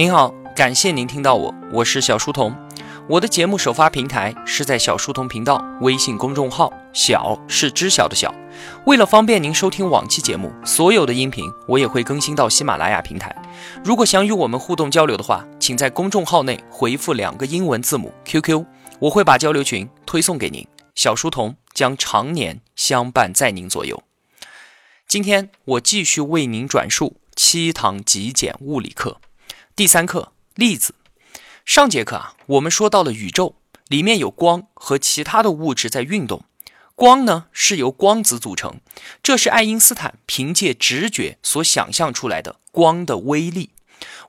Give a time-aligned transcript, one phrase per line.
[0.00, 2.56] 您好，感谢您听到我，我是小书童。
[3.06, 8.34] 我的节目首发平台是在小书童频道微信公众号，小是知晓的小。
[8.86, 13.30] 为了方便您收听往期节目，所有的音频我也会更新到喜马拉雅平台。
[13.84, 18.64] 如果想与我们互动交流的话，请在公众号内回复两个英文字母 QQ，
[19.00, 20.66] 我会把交流群推送给您。
[20.94, 24.02] 小书童将常年相伴在您左右。
[25.06, 29.20] 今天我继续为您转述七堂极简物理课。
[29.80, 30.94] 第三课粒子。
[31.64, 33.56] 上节课啊，我们说到了宇宙
[33.88, 36.44] 里面有光和其他的物质在运动。
[36.94, 38.82] 光呢是由光子组成，
[39.22, 43.70] 这是爱因斯坦凭借直觉所想象出来的光的威力。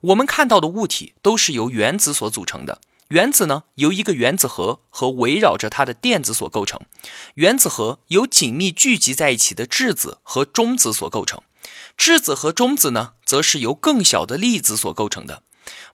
[0.00, 6.80] 我们看到的物体都是由原子所组成的，原子呢由一个原子核和围绕着它的电子所构成，
[7.34, 11.42] 原子核由紧密聚集在一起的质子和中子所构成。
[11.96, 15.42] 质子和中子呢，则是由更小的粒子所构成的。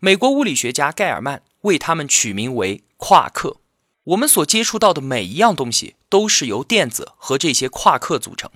[0.01, 3.57] 美国物理学家盖尔曼为它们取名为夸克。
[4.05, 8.51] 我们所接触到的每一样东西，都是由电子和这些夸克组成。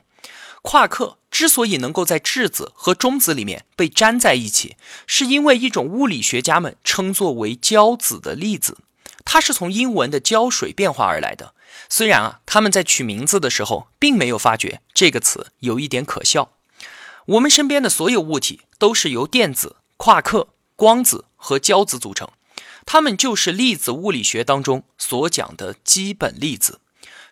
[0.63, 8.79] 夸克之所以能够在质子和中子里面被粘在一起，是因为一种物理学家们称作为胶子的粒子，
[9.25, 11.55] 它是从英文的胶水变化而来的。
[11.89, 16.53] 虽然啊，他们在取名字的时候，并没有发觉这个词有一点可笑。
[17.27, 22.29] 我们身边的所有物体都是由电子、夸克、光子和胶子组成，
[22.85, 26.81] 它们就是粒子物理学当中所讲的基本粒子。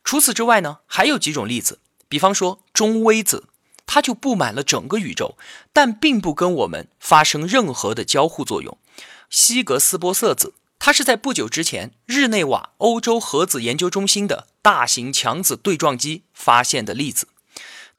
[0.05, 3.49] 除此之外呢，还有几种粒子，比方说中微子，
[3.85, 5.37] 它就布满了整个宇宙，
[5.73, 8.79] 但并不跟我们发生任何的交互作用。
[9.29, 17.29] 希格斯玻色子，它是在不久之前日内瓦欧洲核子研究中心的大型强子对撞机发现的粒子。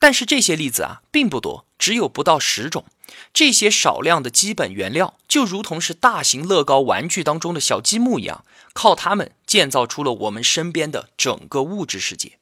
[0.01, 2.85] 但是这些粒子啊，并不多，只有不到十种。
[3.31, 8.43] 这些少量的基本原料，就如同是大型乐高玩具当中的小积木一样，
[8.73, 12.39] 靠它们建造出了我们身边的整个物质世界。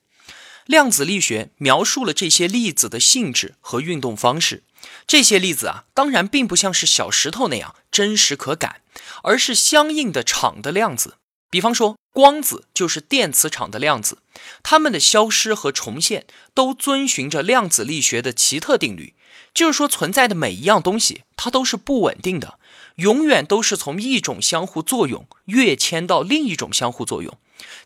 [0.66, 4.64] 量子力学描述了这些粒子的性质和运动方式。
[5.06, 8.82] 这些粒子啊，当然并不像是小石头那样真实可感，
[9.24, 11.18] 而是相应的场的量子。
[11.50, 14.20] 比方说，光子就是电磁场的量子，
[14.64, 19.14] 它们的消失和重现都遵循着量子力学的奇特定律。
[19.54, 22.60] 就是说，存在的每一样东西，它都是不稳定的，
[22.96, 27.38] 永远都是从一种相互作用跃迁到另一种相互作用。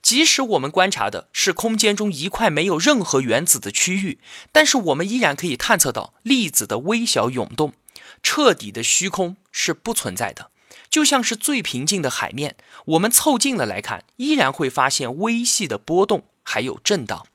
[0.01, 4.19] 即使我们观察的是空间中一块没有任何原子的区域，
[4.51, 7.73] 但是我们依然可以探测到粒子的微小涌动。
[8.21, 10.51] 彻底的虚空是不存在的。
[10.93, 12.55] 就像是最平静的海面，
[12.85, 17.25] 我们凑近了来看，依然会发现微细的波动，还有震荡。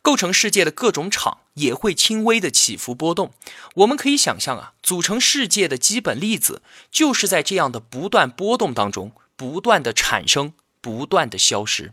[0.00, 3.32] 构成世界的各种场也会轻微的起伏波动。
[3.74, 6.62] 我们可以想象啊，组成世界的基本粒子
[6.92, 11.92] 就是在这样的不断波动当中，不断的产生，不断的消失。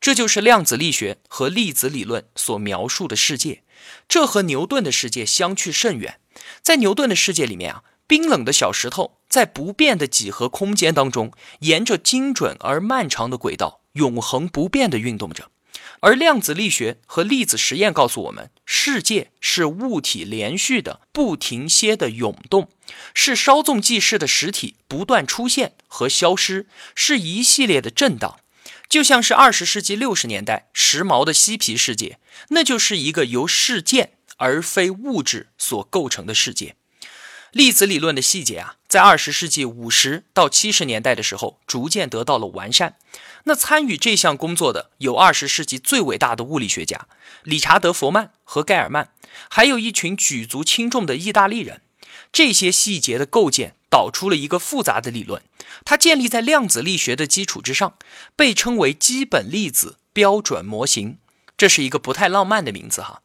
[0.00, 3.64] 这就是量子力学和粒子理论所描述的世界。
[4.06, 6.20] 这和牛顿的世界相去甚远。
[6.62, 7.82] 在牛顿的世界里面啊。
[8.06, 15.50] 冰冷的小石头在不变的几何空间当中，沿着精准而漫长的轨道，永恒不变的运动着。
[15.98, 22.70] 而量子力学和粒子实验告诉我们，世界是物体连续的、不停歇的涌动，
[23.12, 28.38] 是稍纵即逝的实体不断出现和消失，是一系列的震荡，
[28.88, 32.20] 就像是二十世纪六十年代时髦的嬉皮世界，
[32.50, 36.76] 那就是一个由事件而非物质所构成的世界。
[37.54, 42.96] 粒子理论的细节啊，在二十世纪五十到七十年代的时候，逐渐得到了完善。
[43.44, 47.06] 那参与这项工作的有二十世纪最伟大的物理学家
[47.44, 49.10] 理查德·佛曼和盖尔曼，
[49.48, 51.82] 还有一群举足轻重的意大利人。
[52.32, 55.40] 这些细节的构建导出了一个复杂的理论，
[55.84, 57.94] 它建立在量子力学的基础之上，
[58.34, 61.18] 被称为基本粒子标准模型。
[61.56, 63.20] 这是一个不太浪漫的名字哈。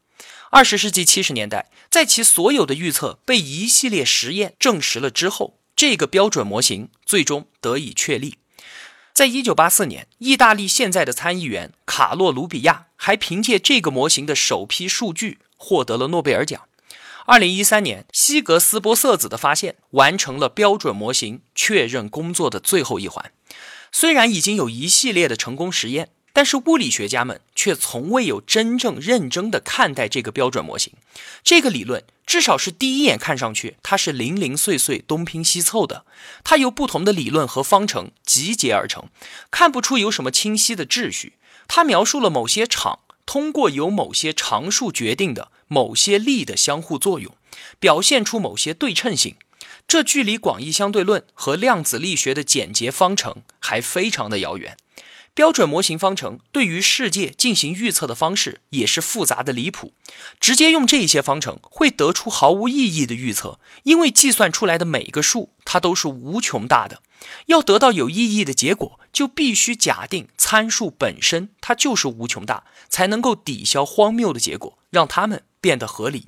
[0.52, 8.38] 二十世纪七十年代，在其所有的预测被一系列实验证实了之后，这个标准模型最终得以确立。
[9.14, 16.62] 在一九八四年，意大利现在的参议员卡洛·卢比亚还凭借这个模型的首批数据获得了诺贝尔奖。
[17.26, 23.30] 二零一三年，希格斯玻色子的发现完成了标准模型确认工作的最后一环。
[23.92, 26.08] 虽然已经有一系列的成功实验。
[26.40, 30.94] 但是物理学家们却从未有真正认真的看待这个标准模型。
[31.44, 36.06] 这个理论至少是第一眼看上去，它是零零碎碎、东拼西凑的。
[36.42, 39.10] 它由不同的理论和方程集结而成，
[39.50, 41.34] 看不出有什么清晰的秩序。
[41.68, 47.36] 它描述了某些场通过由某些常数决定的某些力的相互作用，
[47.78, 49.36] 表现出某些对称性。
[49.86, 54.78] 这距离广义相对论和量子力学的简洁方程还非常的遥远。
[55.40, 59.94] 标准模型方程对于世界进行预测的方式也是复杂的离谱。
[60.38, 67.00] 直接用这些方程会得出毫无意义的预测，因为计算出来的每一个数它都是无穷大的。
[67.46, 76.26] 要得到有意义的结果，就必须假定参数本身它就是无穷大，才能够抵消荒谬的结果，让它们变得合理。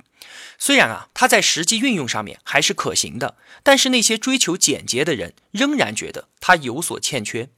[0.57, 7.49] 虽然啊，它在实际运用上面还是可行的，但是那些追求简洁的人仍然觉得它有所欠缺。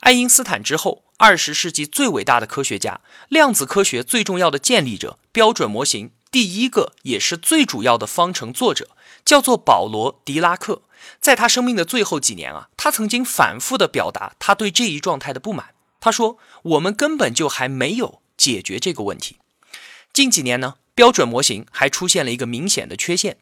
[0.00, 8.90] 爱因斯坦之后，二十世纪最伟大的科学家，量子科学最重要的建立者，标准模型第一个也是最主要的方程作者，
[9.24, 10.82] 叫做保罗·狄拉克。
[11.20, 15.70] 在他生命的最后几年啊，他曾经反复的表达他对这一状态的不满。
[16.00, 19.38] 他说：“我们根本就还没有解决这个问题。”
[20.12, 23.38] 近几年呢，标准模型还出现了一个明显的缺陷，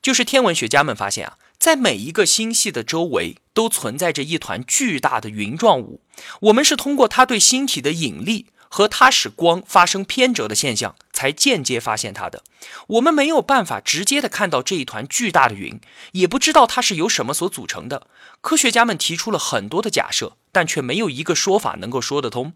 [0.00, 1.38] 就是天文学家们发现啊。
[1.58, 6.00] 在每一个星系的周围都存在着一团巨大的云状物，
[6.42, 12.44] 我们是通过它对星体的引力和它使光发生偏折的现象，才间接发现它的。
[12.88, 15.80] 我们没有办法直接的看到这一团巨大的云，
[16.12, 18.06] 也不知道它是由什么所组成的。
[18.40, 22.52] 科学家们提出了很多的假设，但却没有一个说法能够说得通。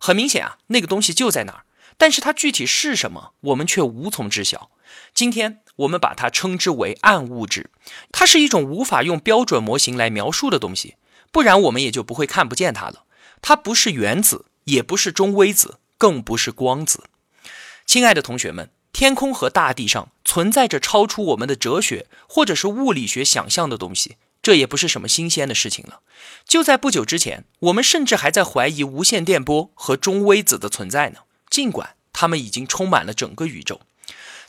[0.00, 1.64] 很明显啊，那个东西就在那儿，
[1.98, 4.70] 但是它具体是什么，我们却无从知晓。
[5.12, 5.60] 今天。
[5.76, 7.70] 我们把它称之为暗物质，
[8.12, 10.96] 它是一种无法用标准模型来描述的东西，
[11.32, 13.04] 不然我们也就不会看不见它了。
[13.42, 17.04] 它不是原子，也不是中微子，更不是光子。
[17.84, 26.00] 亲爱的同学们，天空和大地上存在着超出我们的哲学或者是物理学想象的东西，这也不是什么新鲜的事情了。
[26.46, 31.20] 就在不久之前，我们甚至还在怀疑无线电波和中微子的存在呢，
[31.50, 33.82] 尽管它们已经充满了整个宇宙。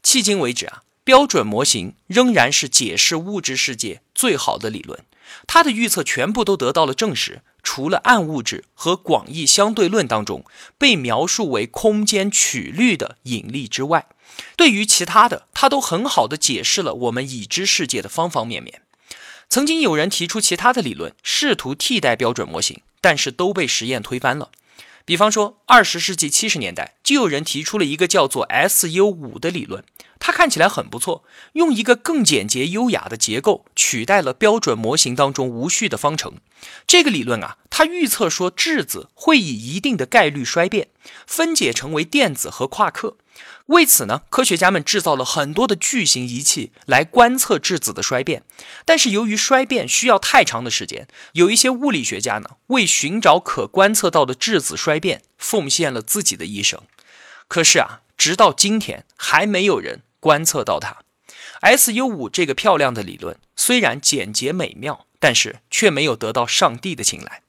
[0.04, 0.84] 迄今为止啊。
[1.06, 5.06] 标准模型仍然是解释物质世界最好的理论，
[5.46, 7.42] 它的预测全部都得到了证实。
[7.62, 10.46] 除了暗物质和广义相对论当中
[10.78, 14.08] 被描述为空间曲率的引力之外，
[14.56, 18.82] 对于其他的，它都很好的解释了我们已知世界的方方面面。
[19.48, 24.50] 曾经有人提出其他的理论，试图替代标准模型，但是都被实验推翻了。
[25.06, 29.84] 比方说，二十世纪七十年代就有人提出了一个叫做 SU 五的理论，
[30.18, 31.24] 它看起来很不错，
[31.54, 36.34] 用一个更简洁优雅的结构取代了标准模型当中无序的方程。
[36.88, 40.88] 这个理论啊，它预测说质子会以一定的概率衰变，
[41.28, 43.18] 分解成为电子和夸克。
[43.68, 48.44] 为此呢，科学家们制造了很多的巨型仪器来观测质子的衰变。
[48.86, 56.82] 但是由于衰变需要太长的时间，有一些物理学家呢，为寻找可观测到的质子衰变，奉献了自己的一生。
[57.48, 60.98] 可是啊，直到今天还没有人观测到它。
[61.62, 67.42] SU 五这个漂亮的理论虽然简洁美妙，但是却没有得到上帝的青睐。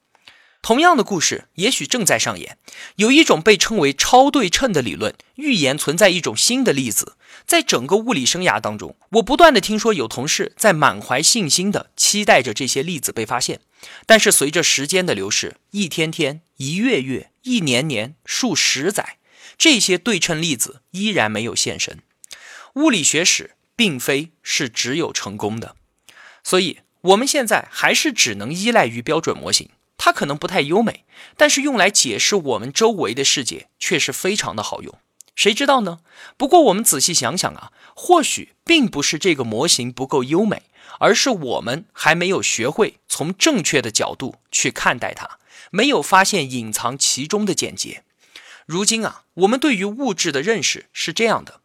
[0.66, 2.58] 同样的故事也许正在上演。
[2.96, 7.16] 有一种被称为超对称的理论，预言存在一种新的粒子。
[7.46, 13.60] 在整个物理生涯当中，我不断的听说有同事在满怀信心的期待着这些粒子被发现。
[14.06, 19.18] 但是随着时间的流逝，一天天、一月月、一年年、数十载，
[19.56, 22.00] 这些对称粒子依然没有现身。
[22.74, 25.76] 物理学史并非是只有成功的，
[26.42, 29.70] 所以我们现在还是只能依赖于标准模型。
[30.06, 31.04] 它可能不太优美，
[31.36, 34.96] 但是用来解释我们周围的世界却是非常的好用。
[35.34, 35.98] 谁知道呢？
[36.36, 40.62] 不过我们仔细想想啊，或许并不是这个模型不够优美，
[41.00, 45.40] 而是我们还没有学会从正确的角度去看待它，
[45.72, 48.04] 没有发现隐藏其中的简洁。
[48.64, 51.58] 如今啊，我们对于物质的认识是这样的：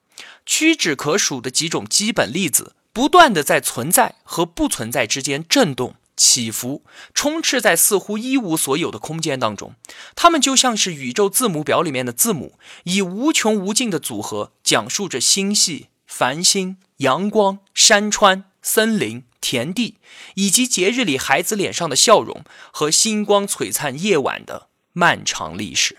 [0.47, 5.93] 屈指可数的几种基本粒子，不断的在存在和不存在之间震动。
[6.23, 6.83] 起伏
[7.15, 9.73] 充斥在似乎一无所有的空间当中，
[10.15, 19.95] 它们就像是宇宙字母表里面的字母，以无穷无尽的组合讲述着星系、繁星、阳光、山川、森林、田地，
[20.35, 25.97] 以及节日里孩子脸上的笑容和星光璀璨夜晚的漫长历史。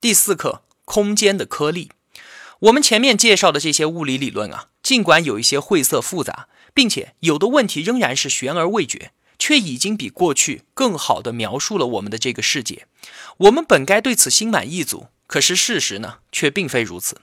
[0.00, 1.90] 第四课：空间的颗粒。
[2.60, 6.48] 我们前面介绍的这些物理理论啊，尽管有一些晦涩复杂。
[6.74, 12.86] 并且有的问题仍然是悬而未决，却已经比过去更好地描述了我们的这个世界。
[13.38, 17.22] 我们本该对此心满意足，可是事实呢，却并非如此。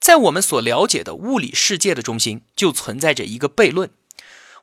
[0.00, 3.90] 在我们所了解的物理世界的中心，就存在着一个悖论。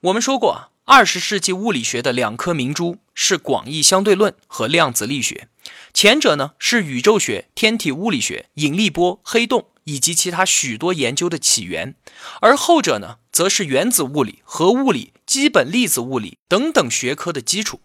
[0.01, 5.47] 我们说过啊，二十世纪物理学的两颗明珠是广义相对论和量子力学，
[5.93, 11.95] 前者呢是宇宙学、天体物理学、引力波、黑洞以及其他许多研究的起源，
[12.41, 13.18] 而后者呢。
[13.31, 17.81] 则是原子物理、核物理、基本粒子物理等等学科的基础。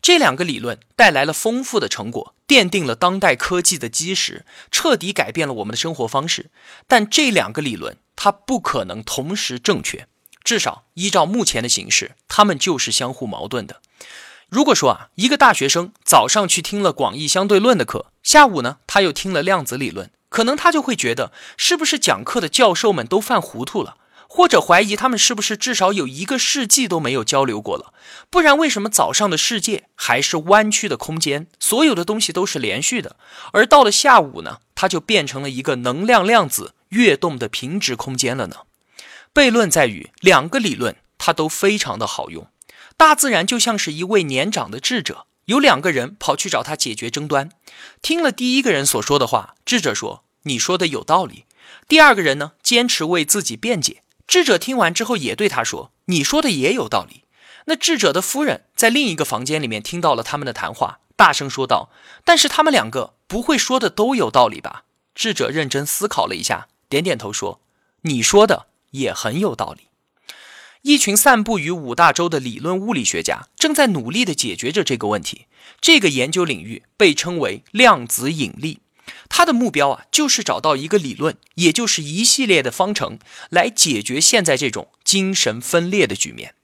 [0.00, 6.50] 这两个理论带来了丰富的成果，奠定了当代科技的基石，彻底改变了我们的生活方式。
[6.86, 10.06] 但这两个理论它不可能同时正确，
[10.44, 13.80] 至少依照目前的形势，它们就是相互矛盾的。
[14.48, 23.96] 如果说啊，一个大学生早上去听了广义相对论的课，下午呢他又听了量子理论，可能他就会觉得，是不是讲课的教授们都犯糊涂了？
[24.36, 27.94] 或者怀疑他们是不是至少有一个世纪都没有交流过了？
[28.28, 33.16] 不然为什么早上的世界还是弯曲的空间，所有的东西都是连续的，
[33.52, 38.56] 而到了下午呢，它就变成了一个能量量子跃动的平直空间了呢？
[39.32, 42.46] 悖论在于两个理论它都非常的好用。
[42.98, 47.48] 大自然就像是一位年长的智者，有两个人跑去找他解决争端，
[48.02, 51.46] 听了第一个人所说的话，智者说：“你说的有道理。”
[51.88, 54.02] 第二个人呢，坚持为自己辩解。
[54.26, 57.24] 智者听完之后，也对他说：“你说的也有道理。”
[57.66, 61.90] 那智者的夫人在另一个房间里面听到了他们的谈话，大声说道
[62.24, 67.60] ：“但是他们两个不会说的都有道理吧？”智者认真思考了一下，点点头说
[68.02, 69.88] ：“你说的也很有道理。”
[70.82, 75.46] 一群散布于五大洲的理论物理学家正在努力地解决着这个问题。
[75.80, 78.78] 这个研究领域被称为量子引力。
[79.36, 83.18] 他的目标啊，就是找到一个理论，也就是一系列的方程，
[83.50, 86.54] 来解决现在这种精神分裂的局面。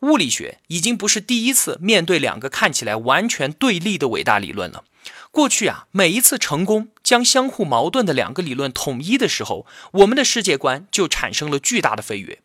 [0.00, 4.84] 物理学已经不是第一次面对两个看起来完全对立的伟大理论了。
[5.30, 12.40] 过去啊，每一次成功将相互矛盾的两个理论统一的时候，我们的世界观就产生了巨大的飞跃。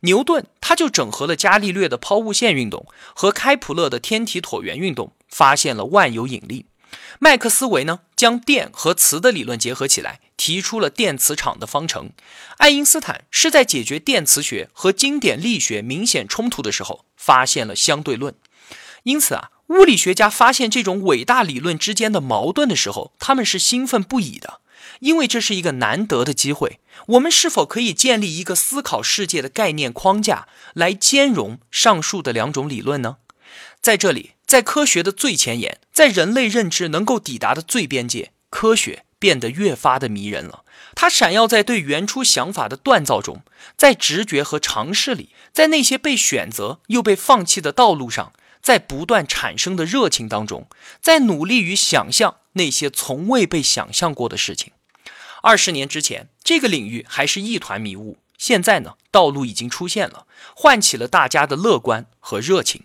[0.00, 6.66] 牛顿他就整合了伽利略的抛物线运动和开普勒的天体椭圆运动，发现了万有引力。
[7.18, 12.12] 麦克斯韦呢，将电和磁的理论结合起来，提出了电磁场的方程。
[12.58, 18.34] 爱因斯坦是在解决电磁学和经典力学明显冲突的时候，发现了相对论。
[19.02, 24.60] 因此啊，物理学家发现这种伟大理论之间的矛盾的时候，他们是兴奋不已的，
[25.00, 26.80] 因为这是一个难得的机会。
[27.06, 33.16] 我们是否可以建立一个思考世界的概念框架，来兼容上述的两种理论呢？
[33.80, 34.32] 在这里。
[34.48, 40.64] 在科学的最前沿，在人类认知能够抵达的最边界，科学变得越发的迷人了。
[40.94, 43.42] 它闪耀在对原初想法的锻造中，
[43.76, 50.66] 在直觉和尝试里，在那些被选择又被放弃的道路上，在不断产生的热情当中，
[51.02, 54.72] 在努力与想象那些从未被想象过的事情。
[55.42, 58.16] 二十年之前，这个领域还是一团迷雾。
[58.38, 60.26] 现在呢，道路已经出现了，
[60.56, 62.84] 唤起了大家的乐观和热情。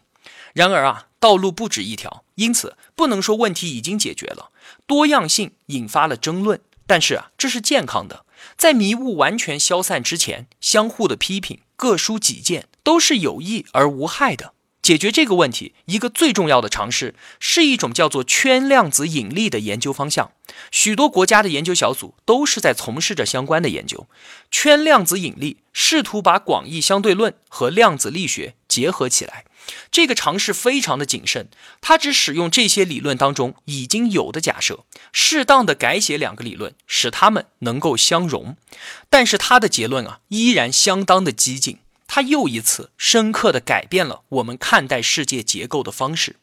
[0.54, 1.08] 然而啊。
[1.20, 4.52] 道路不止一条，因此不能说问题已经解决了。
[4.86, 8.26] 多样性引发了争论，但是啊，这是健康的。
[8.58, 14.52] 在迷雾完全消散之前，相互的批评、各抒己见都是有益而无害的。
[14.82, 20.34] 解决这个问题，一个最重要的尝试是一种叫做圈量子引力的研究方向。
[20.72, 24.08] 许多国家的研究小组都是在从事着相关的研究。
[24.52, 29.46] 圈量子引力试图把广义相对论和量子力学结合起来。
[29.92, 31.50] 这个尝试非常的谨慎，
[31.82, 38.58] 他只使用这些理论当中已经有的假设，适当的改写两个理论，使它们能够相容。
[39.10, 41.80] 但是他的结论啊，依然相当的激进。
[42.08, 46.36] 他又一次深刻的改变了我们看待世界结构的方式。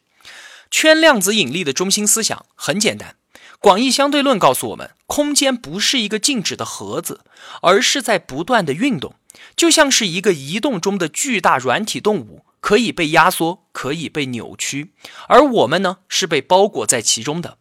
[0.69, 3.15] 圈量子引力的中心思想很简单：
[3.59, 7.21] 广义相对论告诉我们，空间不是一个静止的盒子，
[7.61, 9.15] 而是在不断的运动，
[9.55, 12.43] 就像是一个移动中的巨大软体动物。
[12.61, 14.93] 可以被压缩，可以被扭曲，
[15.27, 17.57] 而我们呢是被包裹在其中的。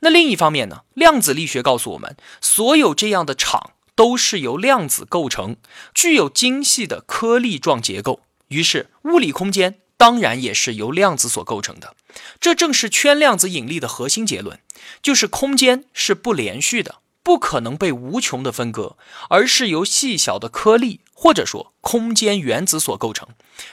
[0.00, 5.56] 那另一方面呢，量子力学告诉我们，所有这样的场都是由量子构成，
[5.92, 8.20] 具有精细的颗粒状结构。
[8.48, 11.96] 于是，物理空间当然也是由量子所构成的。
[12.38, 14.60] 这正是圈量子引力的核心结论，
[15.02, 16.96] 就是空间是不连续的。
[17.22, 18.98] 不可能被无穷的分割，
[19.30, 23.26] 而是由细小的颗粒或者说空间原子所构成。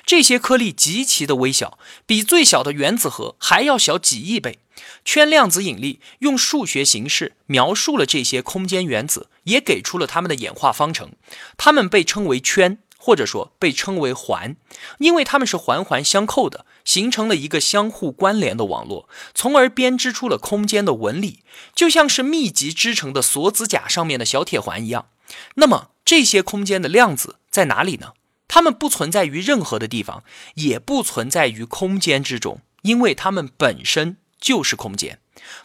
[0.05, 4.59] 这些颗粒极其的微小，比最小的原子核还要小几亿倍。
[5.03, 11.11] 圈量子引力用数学形式描述了这些空间原子，也给出了它们的演化方程。
[11.57, 12.77] 它们被称为圈。
[13.03, 14.55] 或者说被称为环，
[14.99, 21.39] 因为它们是环环相扣的，形成了一个相互关联的网络，从而编织出了空间的纹理，
[21.73, 25.07] 就像是密集织成的锁子甲上面的小铁环一样。
[25.55, 28.13] 那么这些空间的量子在哪里呢？
[28.47, 30.23] 它们不存在于任何的地方，
[30.55, 35.19] 也不存在于空间之中，因为它们本身就是空间。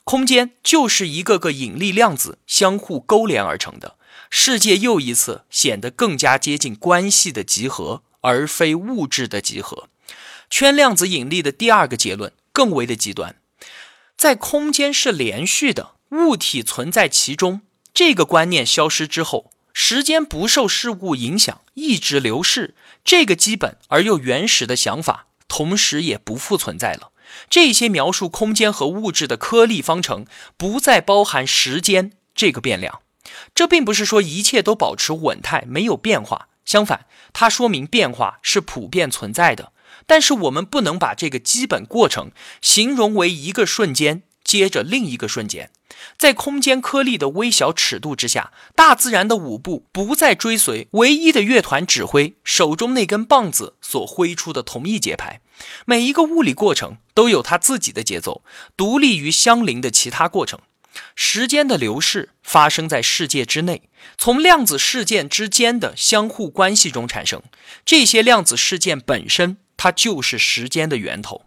[0.05, 3.97] 空间就是一个个引力量子相互勾连而成的。
[4.31, 9.89] 世界又一次显得更加接近关系的集合，而非物质的集合。
[10.49, 13.37] 圈量子引力的第二个结论更为的极端，
[14.17, 17.63] 在空间是连续的，物体存在其中
[17.93, 27.11] 这个观念消失之后，时间不受事物影响，一直流逝，这个基本而又原始的想法，同时也不复存在了。
[27.51, 30.25] 这些描述空间和物质的颗粒方程，
[30.57, 33.03] 不再包含时间这个变量。
[33.55, 36.49] 这并不是说一切都保持稳态，没有变化。
[36.65, 37.05] 相反，
[37.35, 39.73] 它说明变化是普遍存在的。
[40.07, 42.31] 但是我们不能把这个基本过程
[42.63, 45.71] 形容为一个瞬间接着另一个瞬间。
[46.17, 55.41] 在空间颗粒的微小尺度之下，大自然的舞步不再追随唯一的乐团指挥手中那根棒子所挥出的同一节拍。
[55.87, 58.43] 每一个物理过程都有它自己的节奏，
[58.77, 60.61] 独立于相邻的其他过程。
[61.15, 67.43] 时间的流逝发生在世界之内，从量子事件之间的相互关系中产生。
[67.85, 71.46] 这些量子事件本身，它就是时间的源头。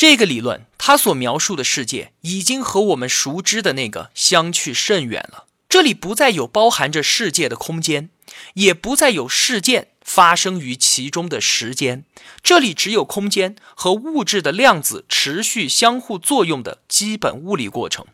[0.00, 5.44] 这个理论，它所描述的世界已经和我们熟知的那个相去甚远了。
[5.68, 8.08] 这里不再有包含着世界的空间，
[8.54, 12.06] 也不再有事件发生于其中的时间。
[12.42, 18.06] 这里只有空间和物质的量子持续相互作用的基本物理过程。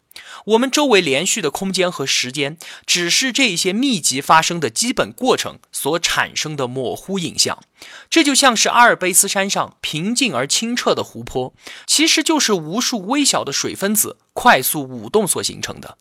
[0.46, 2.56] 我们周围连续的空间和时间，
[2.86, 7.62] 只是这些密集发生的基本过程所产生的模糊影像。
[8.08, 11.52] 这就像是阿尔卑斯山上平静而清澈的湖泊，
[11.86, 15.98] 其实就是无数微小的水分子快速舞动所形成的。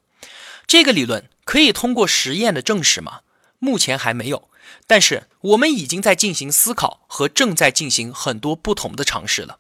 [0.68, 3.22] 这个理论可以通过实验的证实吗？
[3.60, 4.50] 目前还没有，
[4.86, 9.60] 但是我们已经在进行思考和正在进行很多不同的尝试了。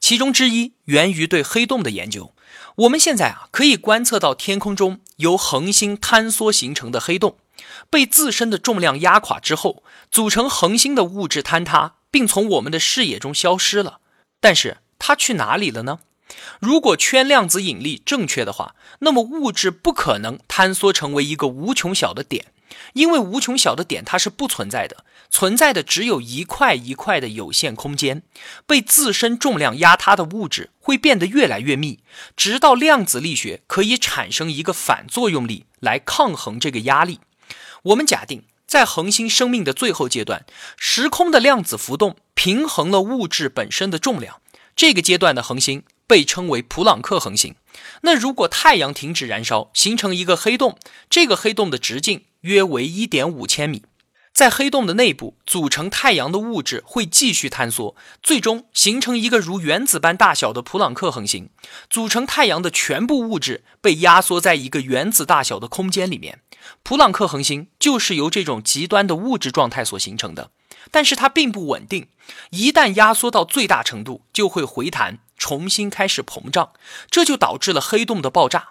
[0.00, 2.32] 其中之一源于对黑洞的研究。
[2.78, 7.36] 我们现在啊，可以观测到天空中由恒星坍缩形成的黑洞，
[7.90, 9.82] 被自身的重量压垮之后，
[10.12, 13.98] 组成恒星的物质坍塌，并从我们的视野中消失了。
[14.40, 15.98] 但是它去哪里了呢？
[16.60, 22.46] 如果圈量子引力正确的话，那么物质不可能坍缩成为一个无穷小的点。
[22.92, 28.22] 因为无穷小的点它是不存在的，存在的只有一块一块的有限空间。
[28.66, 32.00] 被自身重量压塌的物质会变得越来越密，
[32.36, 37.20] 直到量子力学可以产生一个反作用力来抗衡这个压力。
[37.84, 40.44] 我们假定，在恒星生命的最后阶段，
[40.76, 44.40] 时空的量子浮动平衡了物质本身的重量。
[44.76, 47.54] 这个阶段的恒星被称为普朗克恒星。
[48.00, 50.76] 那如果太阳停止燃烧，形成一个黑洞，
[51.08, 52.24] 这个黑洞的直径。
[52.42, 53.82] 约为一点五千米，
[54.32, 61.50] 在黑洞的内部组成太阳的物质会继续坍缩，最终形成一个如原子般大小的普朗克恒星。
[61.90, 66.40] 组成太阳的全部物质被压缩在一个原子大小的空间里面。
[66.84, 70.52] 普朗克恒星就是由这种极端的物质状态所形成的，
[70.92, 72.06] 但是它并不稳定，
[72.50, 76.72] 一旦压缩到最大程度，就会回弹，重新开始膨胀，
[77.10, 78.70] 这就导致了黑洞的爆炸。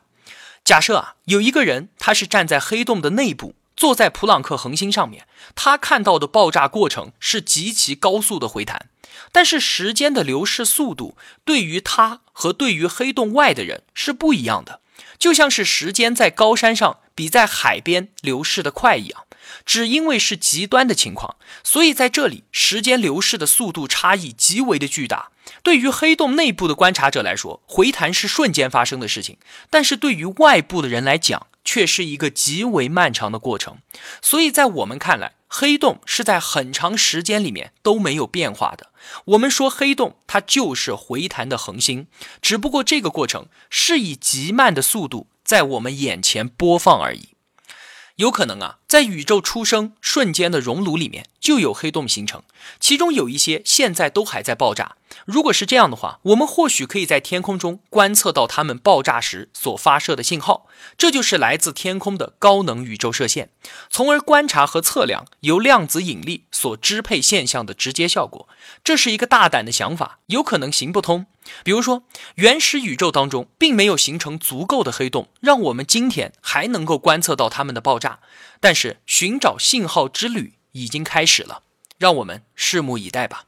[0.64, 5.26] 假设啊，有一个人，他是站在黑洞的内部，坐在普朗克恒星上面，
[5.56, 8.90] 他看到的爆炸过程是极其高速的回弹。
[9.32, 14.82] 但是时间的流逝速度对于他和对于黑洞外的人是不一样的，
[15.18, 19.24] 就像是时间在高山上比在海边流逝的快一样。
[19.66, 25.30] 只因为是极端的情况，所以在这里时间流逝的速度差异极为的巨大。
[25.64, 29.36] 对于黑洞内部的观察者来说，回弹是瞬间发生的事情；
[29.70, 33.78] 但是对于外部的人来讲，却是一个极为漫长的过程。
[34.22, 38.92] 所以在我们看来，黑洞是在很长时间里面都没有变化的。
[39.26, 42.08] 我们说黑洞它就是回弹的恒星，
[42.42, 47.30] 只不过这个过程是以极慢的速度在我们眼前播放而已。
[48.18, 52.44] 有可能啊，在宇宙出生瞬间的熔炉里面就有黑洞形成，
[52.80, 54.96] 其中有一些现在都还在爆炸。
[55.26, 63.50] 如果是这样的话，我们或许可以在天空中观测到它们爆炸时所发射的信号，这就是来自天空的高能宇宙射线，
[63.90, 68.48] 从而观察和测量由量子引力所支配现象的直接效果。
[68.86, 71.26] 这是一个大胆的想法，有可能行不通。
[71.64, 72.04] 比如说，
[72.36, 78.20] 原始宇宙当中并没有形成足够的黑洞，让我们今天还能够观测到它们的爆炸。
[78.60, 81.64] 但是，寻找信号之旅已经开始了，
[81.98, 83.46] 让我们拭目以待吧。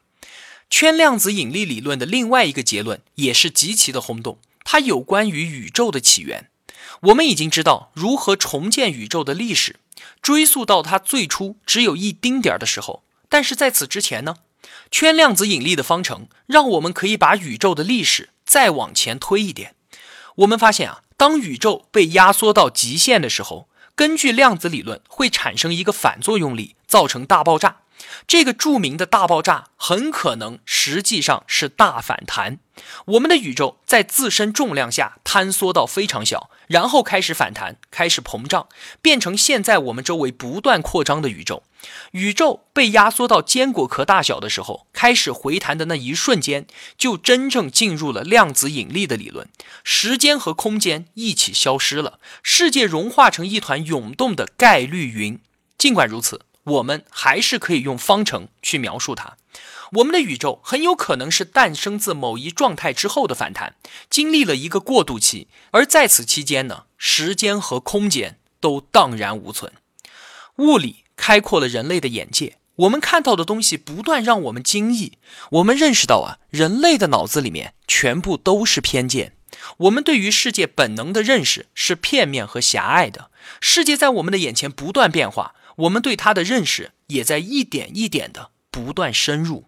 [0.70, 6.50] 圈量子引力理论的另外一个结论也是极其的轰动，它有关于宇宙的起源。
[7.02, 9.78] 我们已经知道如何重建宇宙的历史，
[10.22, 13.04] 追溯到它最初只有一丁点儿的时候。
[13.30, 14.36] 但是在此之前呢？
[14.92, 19.76] 圈量子引力的方程让我们可以把宇宙的历史再往前推一点。
[20.38, 23.69] 我们发现啊，当宇宙被压缩到极限的时候，
[24.00, 27.80] 根据量子理论会产生一个反作用力，造成大爆炸。
[28.28, 32.60] 这个著名的大爆炸很可能实际上是大反弹。
[33.06, 38.68] 我们的宇宙在自身重量下坍缩到非常小，然后开始反弹，开始膨胀，
[39.02, 41.64] 变成现在我们周围不断扩张的宇宙。
[42.12, 49.50] 宇宙被压缩到坚果壳大小的时候，开始回弹的那一瞬间，就真正进入了量子引力的理论。
[49.84, 55.40] 时间和空间一起消失了，世界融化成一团涌动的概率云。
[55.78, 59.38] 尽管如此，我们还是可以用方程去描述它。
[59.94, 63.76] 我们的宇宙很有可能是诞生自某一状态之后的反弹，
[64.10, 69.74] 经历了一个过渡期，而在此期间呢，时间和空间都荡然无存。
[70.58, 75.18] 物理开阔了人类的眼界，我们看到的东西不断让我们惊异。
[75.52, 79.34] 我们认识到啊，人类的脑子里面全部都是偏见，
[79.78, 83.32] 我们对于世界本能的认识是片面和狭隘的。
[83.60, 89.66] 世界在我们的眼前不断变化，我们对它的认识也在一点一点的不断深入。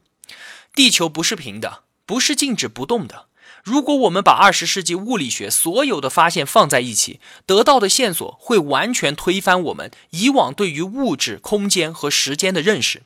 [0.74, 3.28] 地球不是平的，不是静止不动的。
[3.64, 13.04] 如果我们把二十世纪物理学所有的发现放在一起，得到的线索会完全推翻我们以往对于物质、空间和时间的认识。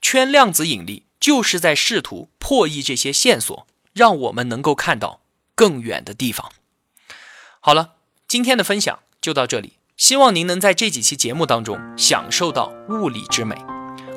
[0.00, 5.20] 圈量子引力就是在试图破译这些线索，让我们能够看到
[5.54, 6.50] 更远的地方。
[7.60, 13.54] 好了，今天的分享就到这里，希望您能在这几期节目当中享受到物理之美。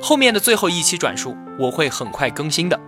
[0.01, 2.79] 后面的最后一期转述我会很快更新的。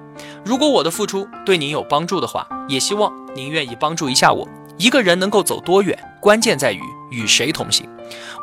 [0.46, 4.48] 如果我的付出对您有帮助的话，也希望您愿意帮助一下我。
[4.78, 6.80] 一个人能够走多远，关键在于
[7.12, 7.86] 与谁同行。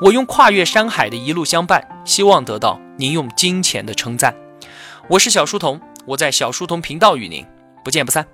[0.03, 4.35] 我用跨越山海的一路相伴，希望得到您用金钱的称赞。
[5.09, 7.43] 我是小书童，我在小书童频道与您
[7.83, 8.27] 不见不散。